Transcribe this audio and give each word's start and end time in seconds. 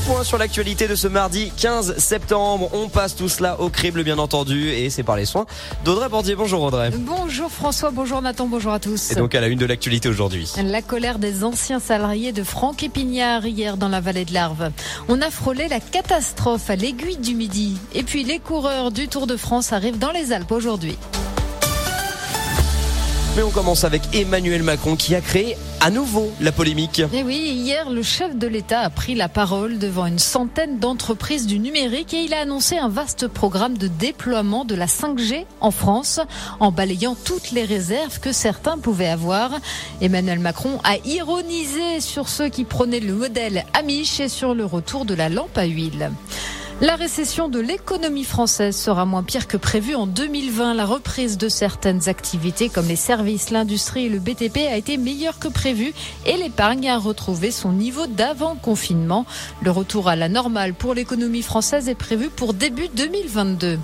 point 0.00 0.24
sur 0.24 0.38
l'actualité 0.38 0.88
de 0.88 0.94
ce 0.94 1.08
mardi 1.08 1.52
15 1.56 1.96
septembre. 1.98 2.70
On 2.72 2.88
passe 2.88 3.16
tout 3.16 3.28
cela 3.28 3.60
au 3.60 3.68
crible, 3.68 4.02
bien 4.02 4.18
entendu, 4.18 4.68
et 4.68 4.90
c'est 4.90 5.02
par 5.02 5.16
les 5.16 5.24
soins 5.24 5.46
d'Audrey 5.84 6.08
Bordier. 6.08 6.34
Bonjour 6.34 6.62
Audrey. 6.62 6.90
Bonjour 6.96 7.50
François, 7.50 7.90
bonjour 7.90 8.22
Nathan, 8.22 8.46
bonjour 8.46 8.72
à 8.72 8.80
tous. 8.80 9.10
Et 9.10 9.14
donc 9.14 9.34
à 9.34 9.40
la 9.40 9.48
une 9.48 9.58
de 9.58 9.66
l'actualité 9.66 10.08
aujourd'hui. 10.08 10.50
La 10.64 10.82
colère 10.82 11.18
des 11.18 11.44
anciens 11.44 11.80
salariés 11.80 12.32
de 12.32 12.42
Franck 12.42 12.82
Épignard 12.82 13.46
hier 13.46 13.76
dans 13.76 13.88
la 13.88 14.00
vallée 14.00 14.24
de 14.24 14.34
l'Arve. 14.34 14.70
On 15.08 15.20
a 15.20 15.30
frôlé 15.30 15.68
la 15.68 15.80
catastrophe 15.80 16.70
à 16.70 16.76
l'aiguille 16.76 17.18
du 17.18 17.34
Midi. 17.34 17.76
Et 17.94 18.02
puis 18.02 18.24
les 18.24 18.38
coureurs 18.38 18.90
du 18.90 19.08
Tour 19.08 19.26
de 19.26 19.36
France 19.36 19.72
arrivent 19.72 19.98
dans 19.98 20.12
les 20.12 20.32
Alpes 20.32 20.52
aujourd'hui. 20.52 20.96
Mais 23.36 23.42
on 23.42 23.50
commence 23.50 23.84
avec 23.84 24.02
Emmanuel 24.12 24.64
Macron 24.64 24.96
qui 24.96 25.14
a 25.14 25.20
créé 25.20 25.56
à 25.80 25.90
nouveau 25.90 26.32
la 26.40 26.50
polémique. 26.50 26.98
Et 26.98 27.18
eh 27.18 27.22
oui, 27.22 27.36
hier, 27.36 27.88
le 27.88 28.02
chef 28.02 28.36
de 28.36 28.48
l'État 28.48 28.80
a 28.80 28.90
pris 28.90 29.14
la 29.14 29.28
parole 29.28 29.78
devant 29.78 30.06
une 30.06 30.18
centaine 30.18 30.80
d'entreprises 30.80 31.46
du 31.46 31.60
numérique 31.60 32.12
et 32.12 32.24
il 32.24 32.34
a 32.34 32.40
annoncé 32.40 32.76
un 32.76 32.88
vaste 32.88 33.28
programme 33.28 33.78
de 33.78 33.86
déploiement 33.86 34.64
de 34.64 34.74
la 34.74 34.86
5G 34.86 35.46
en 35.60 35.70
France 35.70 36.18
en 36.58 36.72
balayant 36.72 37.14
toutes 37.14 37.52
les 37.52 37.64
réserves 37.64 38.18
que 38.18 38.32
certains 38.32 38.78
pouvaient 38.78 39.08
avoir. 39.08 39.52
Emmanuel 40.00 40.40
Macron 40.40 40.80
a 40.82 40.96
ironisé 41.04 42.00
sur 42.00 42.28
ceux 42.28 42.48
qui 42.48 42.64
prenaient 42.64 42.98
le 42.98 43.14
modèle 43.14 43.64
Amish 43.74 44.18
et 44.18 44.28
sur 44.28 44.54
le 44.54 44.64
retour 44.64 45.04
de 45.04 45.14
la 45.14 45.28
lampe 45.28 45.56
à 45.56 45.66
huile. 45.66 46.10
La 46.82 46.96
récession 46.96 47.50
de 47.50 47.60
l'économie 47.60 48.24
française 48.24 48.74
sera 48.74 49.04
moins 49.04 49.22
pire 49.22 49.46
que 49.46 49.58
prévu 49.58 49.94
en 49.94 50.06
2020. 50.06 50.72
La 50.72 50.86
reprise 50.86 51.36
de 51.36 51.50
certaines 51.50 52.08
activités 52.08 52.70
comme 52.70 52.88
les 52.88 52.96
services, 52.96 53.50
l'industrie 53.50 54.06
et 54.06 54.08
le 54.08 54.18
BTP 54.18 54.60
a 54.66 54.78
été 54.78 54.96
meilleure 54.96 55.38
que 55.38 55.48
prévu 55.48 55.92
et 56.24 56.38
l'épargne 56.38 56.88
a 56.88 56.96
retrouvé 56.96 57.50
son 57.50 57.72
niveau 57.72 58.06
d'avant 58.06 58.56
confinement. 58.56 59.26
Le 59.62 59.70
retour 59.70 60.08
à 60.08 60.16
la 60.16 60.30
normale 60.30 60.72
pour 60.72 60.94
l'économie 60.94 61.42
française 61.42 61.86
est 61.90 61.94
prévu 61.94 62.30
pour 62.30 62.54
début 62.54 62.88
2022. 62.96 63.78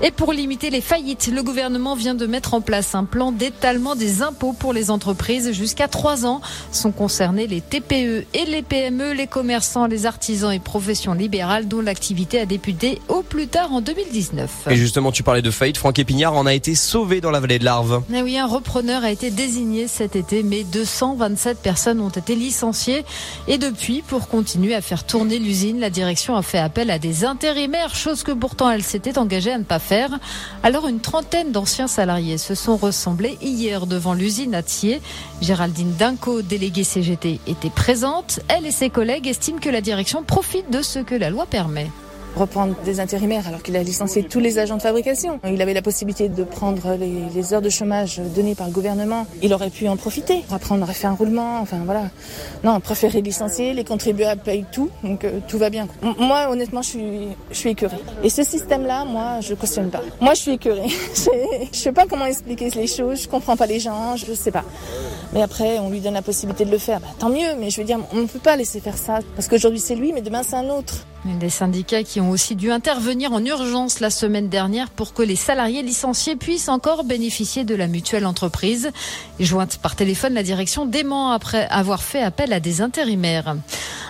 Et 0.00 0.12
pour 0.12 0.32
limiter 0.32 0.70
les 0.70 0.80
faillites, 0.80 1.28
le 1.34 1.42
gouvernement 1.42 1.96
vient 1.96 2.14
de 2.14 2.24
mettre 2.24 2.54
en 2.54 2.60
place 2.60 2.94
un 2.94 3.04
plan 3.04 3.32
d'étalement 3.32 3.96
des 3.96 4.22
impôts 4.22 4.52
pour 4.52 4.72
les 4.72 4.92
entreprises. 4.92 5.50
Jusqu'à 5.50 5.88
trois 5.88 6.24
ans 6.24 6.40
sont 6.70 6.92
concernés 6.92 7.48
les 7.48 7.60
TPE 7.60 8.24
et 8.32 8.44
les 8.46 8.62
PME, 8.62 9.12
les 9.12 9.26
commerçants, 9.26 9.86
les 9.86 10.06
artisans 10.06 10.52
et 10.52 10.60
professions 10.60 11.14
libérales 11.14 11.66
dont 11.66 11.80
l'activité 11.80 12.38
a 12.38 12.46
débuté 12.46 13.00
au 13.08 13.22
plus 13.22 13.48
tard 13.48 13.72
en 13.72 13.80
2019. 13.80 14.68
Et 14.70 14.76
justement, 14.76 15.10
tu 15.10 15.24
parlais 15.24 15.42
de 15.42 15.50
faillite. 15.50 15.78
Franck 15.78 15.98
Épignard 15.98 16.34
en 16.34 16.46
a 16.46 16.54
été 16.54 16.76
sauvé 16.76 17.20
dans 17.20 17.32
la 17.32 17.40
vallée 17.40 17.58
de 17.58 17.64
l'Arve. 17.64 18.04
Eh 18.14 18.22
oui, 18.22 18.38
un 18.38 18.46
repreneur 18.46 19.02
a 19.02 19.10
été 19.10 19.32
désigné 19.32 19.88
cet 19.88 20.14
été, 20.14 20.44
mais 20.44 20.62
227 20.62 21.58
personnes 21.58 22.00
ont 22.00 22.08
été 22.08 22.36
licenciées. 22.36 23.04
Et 23.48 23.58
depuis, 23.58 24.02
pour 24.02 24.28
continuer 24.28 24.76
à 24.76 24.80
faire 24.80 25.02
tourner 25.02 25.40
l'usine, 25.40 25.80
la 25.80 25.90
direction 25.90 26.36
a 26.36 26.42
fait 26.42 26.58
appel 26.58 26.88
à 26.92 27.00
des 27.00 27.24
intérimaires, 27.24 27.96
chose 27.96 28.22
que 28.22 28.32
pourtant 28.32 28.70
elle 28.70 28.84
s'était 28.84 29.18
engagée 29.18 29.50
à 29.50 29.58
ne 29.58 29.64
pas 29.64 29.80
faire 29.80 29.87
alors 30.62 30.86
une 30.88 31.00
trentaine 31.00 31.52
d'anciens 31.52 31.88
salariés 31.88 32.38
se 32.38 32.54
sont 32.54 32.76
ressemblés 32.76 33.38
hier 33.40 33.86
devant 33.86 34.14
l'usine 34.14 34.54
à. 34.54 34.62
Géraldine 35.40 35.94
Dinco, 35.98 36.42
déléguée 36.42 36.84
CGT, 36.84 37.40
était 37.46 37.70
présente. 37.70 38.40
Elle 38.48 38.66
et 38.66 38.70
ses 38.70 38.90
collègues 38.90 39.26
estiment 39.26 39.58
que 39.58 39.70
la 39.70 39.80
direction 39.80 40.22
profite 40.22 40.70
de 40.70 40.82
ce 40.82 40.98
que 40.98 41.14
la 41.14 41.30
loi 41.30 41.46
permet 41.46 41.90
reprendre 42.38 42.74
des 42.84 43.00
intérimaires 43.00 43.46
alors 43.48 43.62
qu'il 43.62 43.76
a 43.76 43.82
licencié 43.82 44.22
tous 44.22 44.40
les 44.40 44.58
agents 44.58 44.76
de 44.76 44.82
fabrication. 44.82 45.40
Il 45.44 45.60
avait 45.60 45.74
la 45.74 45.82
possibilité 45.82 46.28
de 46.28 46.44
prendre 46.44 46.96
les, 46.96 47.54
heures 47.54 47.62
de 47.62 47.70
chômage 47.70 48.20
données 48.34 48.54
par 48.54 48.66
le 48.66 48.72
gouvernement. 48.72 49.26
Il 49.42 49.52
aurait 49.54 49.70
pu 49.70 49.88
en 49.88 49.96
profiter. 49.96 50.44
Après, 50.50 50.74
on 50.74 50.82
aurait 50.82 50.94
fait 50.94 51.06
un 51.06 51.14
roulement. 51.14 51.60
Enfin, 51.60 51.78
voilà. 51.84 52.04
Non, 52.64 52.74
on 52.76 52.80
préférait 52.80 53.20
licencier. 53.20 53.74
Les 53.74 53.84
contribuables 53.84 54.42
payent 54.42 54.66
tout. 54.70 54.90
Donc, 55.02 55.24
euh, 55.24 55.40
tout 55.48 55.58
va 55.58 55.70
bien. 55.70 55.88
Moi, 56.18 56.48
honnêtement, 56.50 56.82
je 56.82 56.88
suis, 56.88 57.28
je 57.50 57.68
écœurée. 57.68 57.98
Et 58.22 58.30
ce 58.30 58.42
système-là, 58.42 59.04
moi, 59.04 59.40
je 59.40 59.54
cautionne 59.54 59.90
pas. 59.90 60.02
Moi, 60.20 60.34
je 60.34 60.40
suis 60.40 60.52
écœurée. 60.52 60.88
je 61.72 61.78
sais 61.78 61.92
pas 61.92 62.06
comment 62.06 62.26
expliquer 62.26 62.70
les 62.70 62.86
choses. 62.86 63.22
Je 63.22 63.28
comprends 63.28 63.56
pas 63.56 63.66
les 63.66 63.80
gens. 63.80 64.16
Je 64.16 64.32
sais 64.32 64.50
pas. 64.50 64.64
Mais 65.32 65.42
après, 65.42 65.78
on 65.78 65.90
lui 65.90 66.00
donne 66.00 66.14
la 66.14 66.22
possibilité 66.22 66.64
de 66.64 66.70
le 66.70 66.78
faire. 66.78 67.00
Bah, 67.00 67.08
tant 67.18 67.28
mieux. 67.28 67.54
Mais 67.58 67.70
je 67.70 67.80
veux 67.80 67.86
dire, 67.86 67.98
on 68.12 68.16
ne 68.16 68.26
peut 68.26 68.38
pas 68.38 68.56
laisser 68.56 68.80
faire 68.80 68.96
ça. 68.96 69.20
Parce 69.34 69.48
qu'aujourd'hui, 69.48 69.80
c'est 69.80 69.94
lui, 69.94 70.12
mais 70.12 70.22
demain, 70.22 70.42
c'est 70.42 70.56
un 70.56 70.68
autre. 70.68 71.06
Des 71.24 71.50
syndicats 71.50 72.04
qui 72.04 72.20
ont 72.20 72.30
aussi 72.30 72.54
dû 72.54 72.70
intervenir 72.70 73.32
en 73.32 73.44
urgence 73.44 74.00
la 74.00 74.08
semaine 74.08 74.48
dernière 74.48 74.88
pour 74.88 75.12
que 75.12 75.22
les 75.22 75.36
salariés 75.36 75.82
licenciés 75.82 76.36
puissent 76.36 76.68
encore 76.68 77.04
bénéficier 77.04 77.64
de 77.64 77.74
la 77.74 77.86
mutuelle 77.86 78.24
entreprise. 78.24 78.90
Jointe 79.40 79.78
par 79.78 79.96
téléphone, 79.96 80.34
la 80.34 80.42
direction 80.42 80.86
dément 80.86 81.32
après 81.32 81.66
avoir 81.70 82.02
fait 82.02 82.22
appel 82.22 82.52
à 82.52 82.60
des 82.60 82.80
intérimaires. 82.80 83.56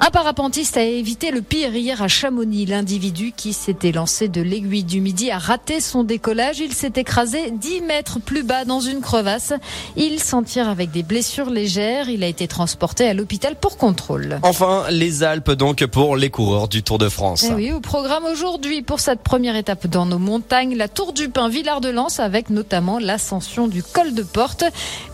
Un 0.00 0.10
parapentiste 0.10 0.76
a 0.76 0.82
évité 0.82 1.30
le 1.30 1.40
pire 1.40 1.74
hier 1.74 2.02
à 2.02 2.08
Chamonix. 2.08 2.66
L'individu 2.66 3.32
qui 3.36 3.52
s'était 3.52 3.92
lancé 3.92 4.28
de 4.28 4.42
l'aiguille 4.42 4.82
du 4.82 5.00
midi 5.00 5.30
a 5.30 5.38
raté 5.38 5.80
son 5.80 6.02
décollage. 6.02 6.58
Il 6.58 6.72
s'est 6.72 6.94
écrasé 6.96 7.52
10 7.52 7.82
mètres 7.82 8.18
plus 8.18 8.42
bas 8.42 8.64
dans 8.64 8.80
une 8.80 9.00
crevasse. 9.00 9.52
Il 9.96 10.18
s'en 10.18 10.42
tire 10.42 10.68
avec 10.68 10.90
des 10.90 11.04
blessures 11.04 11.48
légères. 11.48 12.08
Il 12.08 12.24
a 12.24 12.26
été 12.26 12.48
transporté 12.48 13.08
à 13.08 13.14
l'hôpital 13.14 13.54
pour 13.54 13.76
contrôle. 13.76 14.40
Enfin, 14.42 14.84
les 14.90 15.22
Alpes 15.22 15.52
donc 15.52 15.86
pour 15.86 16.16
les 16.16 16.30
coureurs 16.30 16.68
du 16.68 16.82
Tour 16.82 16.98
de 16.98 17.08
France. 17.08 17.46
Eh 17.48 17.54
oui, 17.54 17.72
au 17.72 17.80
programme 17.80 18.24
aujourd'hui 18.24 18.82
pour 18.82 18.98
cette 18.98 19.20
première 19.20 19.54
étape 19.54 19.86
dans 19.86 20.06
nos 20.06 20.18
montagnes, 20.18 20.74
la 20.76 20.88
Tour 20.88 21.12
du 21.12 21.28
Pin 21.28 21.48
Villard 21.48 21.80
de 21.80 21.90
Lens 21.90 22.18
avec 22.18 22.50
notamment 22.50 22.98
l'ascension 22.98 23.68
du 23.68 23.84
col 23.84 24.12
de 24.12 24.22
Porte. 24.22 24.64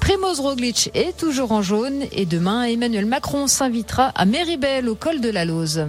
Primoz 0.00 0.40
Roglic 0.40 0.90
est 0.94 1.16
toujours 1.18 1.52
en 1.52 1.60
jaune 1.60 2.04
et 2.12 2.24
demain 2.24 2.62
Emmanuel 2.62 3.04
Macron 3.04 3.46
s'invitera 3.46 4.12
à 4.14 4.24
Méribel 4.24 4.69
au 4.88 4.94
col 4.94 5.20
de 5.20 5.28
la 5.28 5.44
Lose. 5.44 5.86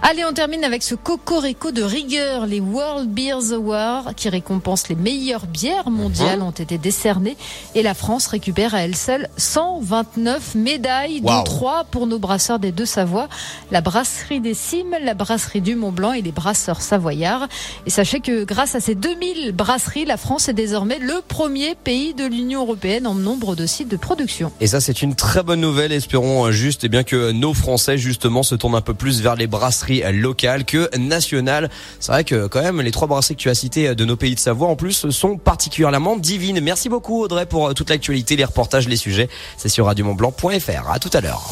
Allez, 0.00 0.24
on 0.24 0.32
termine 0.32 0.64
avec 0.64 0.82
ce 0.82 0.94
cocorico 0.94 1.70
de 1.70 1.82
rigueur. 1.82 2.46
Les 2.46 2.60
World 2.60 3.10
Beers 3.10 3.52
Awards 3.52 4.14
qui 4.16 4.28
récompensent 4.28 4.88
les 4.88 4.94
meilleures 4.94 5.46
bières 5.46 5.90
mondiales 5.90 6.38
mhm. 6.38 6.46
ont 6.46 6.50
été 6.50 6.78
décernées 6.78 7.36
et 7.74 7.82
la 7.82 7.94
France 7.94 8.26
récupère 8.26 8.74
à 8.74 8.80
elle 8.80 8.96
seule 8.96 9.28
129 9.36 10.54
médailles, 10.54 11.20
dont 11.20 11.42
3 11.42 11.84
pour 11.90 12.06
nos 12.06 12.18
brasseurs 12.18 12.58
des 12.58 12.72
deux 12.72 12.86
Savoies, 12.86 13.28
la 13.70 13.80
brasserie 13.80 14.40
des 14.40 14.54
Cimes, 14.54 14.96
la 15.02 15.14
brasserie 15.14 15.60
du 15.60 15.76
Mont 15.76 15.92
Blanc 15.92 16.12
et 16.12 16.22
les 16.22 16.32
brasseurs 16.32 16.80
savoyards. 16.80 17.48
Et 17.86 17.90
sachez 17.90 18.20
que 18.20 18.44
grâce 18.44 18.74
à 18.74 18.80
ces 18.80 18.94
2000 18.94 19.52
brasseries, 19.52 20.04
la 20.04 20.16
France 20.16 20.48
est 20.48 20.54
désormais 20.54 20.98
le 20.98 21.20
premier 21.26 21.74
pays 21.74 22.14
de 22.14 22.24
l'Union 22.24 22.62
européenne 22.62 23.06
en 23.06 23.14
nombre 23.14 23.54
de 23.54 23.66
sites 23.66 23.88
de 23.88 23.96
production. 23.96 24.52
Et 24.60 24.66
ça, 24.66 24.80
c'est 24.80 25.02
une 25.02 25.14
très 25.14 25.42
bonne 25.42 25.60
nouvelle. 25.60 25.92
Espérons 25.92 26.50
juste 26.50 26.84
et 26.84 26.86
eh 26.86 26.88
bien 26.88 27.04
que 27.04 27.32
nos 27.32 27.54
Français 27.54 27.98
justement 27.98 28.21
se 28.42 28.54
tournent 28.54 28.74
un 28.74 28.80
peu 28.80 28.94
plus 28.94 29.20
vers 29.20 29.36
les 29.36 29.46
brasseries 29.46 30.02
locale 30.12 30.64
que 30.64 30.94
nationale. 30.96 31.70
C'est 32.00 32.12
vrai 32.12 32.24
que 32.24 32.46
quand 32.46 32.62
même 32.62 32.80
les 32.80 32.90
trois 32.90 33.08
brasseries 33.08 33.36
que 33.36 33.40
tu 33.40 33.50
as 33.50 33.54
citées 33.54 33.94
de 33.94 34.04
nos 34.04 34.16
pays 34.16 34.34
de 34.34 34.40
Savoie 34.40 34.68
en 34.68 34.76
plus 34.76 35.10
sont 35.10 35.36
particulièrement 35.36 36.16
divines. 36.16 36.60
Merci 36.60 36.88
beaucoup 36.88 37.22
Audrey 37.22 37.46
pour 37.46 37.74
toute 37.74 37.90
l'actualité, 37.90 38.36
les 38.36 38.44
reportages, 38.44 38.88
les 38.88 38.96
sujets. 38.96 39.28
C'est 39.56 39.68
sur 39.68 39.86
radiomontblanc.fr. 39.86 40.90
À 40.90 40.98
tout 40.98 41.10
à 41.12 41.20
l'heure. 41.20 41.42